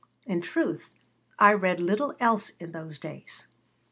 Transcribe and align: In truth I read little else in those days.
In 0.25 0.41
truth 0.41 0.97
I 1.37 1.53
read 1.53 1.79
little 1.79 2.15
else 2.19 2.53
in 2.59 2.71
those 2.71 2.97
days. 2.97 3.45